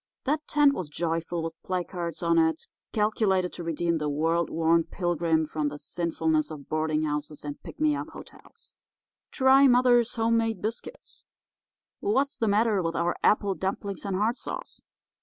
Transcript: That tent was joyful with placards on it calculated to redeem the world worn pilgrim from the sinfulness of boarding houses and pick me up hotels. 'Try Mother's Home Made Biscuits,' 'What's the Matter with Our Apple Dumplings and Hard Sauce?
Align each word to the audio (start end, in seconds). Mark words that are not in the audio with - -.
That 0.23 0.47
tent 0.47 0.73
was 0.73 0.89
joyful 0.89 1.43
with 1.43 1.61
placards 1.61 2.23
on 2.23 2.39
it 2.39 2.65
calculated 2.91 3.53
to 3.53 3.63
redeem 3.63 3.99
the 3.99 4.09
world 4.09 4.49
worn 4.49 4.83
pilgrim 4.83 5.45
from 5.45 5.67
the 5.67 5.77
sinfulness 5.77 6.49
of 6.49 6.67
boarding 6.67 7.03
houses 7.03 7.45
and 7.45 7.61
pick 7.61 7.79
me 7.79 7.95
up 7.95 8.09
hotels. 8.09 8.75
'Try 9.29 9.67
Mother's 9.67 10.15
Home 10.15 10.37
Made 10.37 10.59
Biscuits,' 10.59 11.23
'What's 11.99 12.39
the 12.39 12.47
Matter 12.47 12.81
with 12.81 12.95
Our 12.95 13.15
Apple 13.21 13.53
Dumplings 13.53 14.03
and 14.03 14.15
Hard 14.15 14.37
Sauce? 14.37 14.81